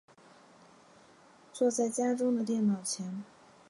[1.53, 3.23] 坐在家中的电脑前